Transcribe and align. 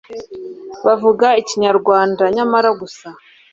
bavuga 0.85 1.27
Ikinyarwanda 1.41 2.23
nyamara 2.35 2.69
gusa 2.81 3.07